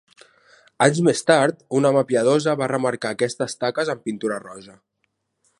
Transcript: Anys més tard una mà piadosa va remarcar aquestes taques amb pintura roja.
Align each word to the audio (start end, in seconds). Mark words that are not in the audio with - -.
Anys 0.85 1.01
més 1.07 1.21
tard 1.27 1.61
una 1.81 1.91
mà 1.97 2.03
piadosa 2.13 2.57
va 2.63 2.71
remarcar 2.73 3.15
aquestes 3.17 3.59
taques 3.65 3.93
amb 3.95 4.07
pintura 4.11 4.45
roja. 4.49 4.79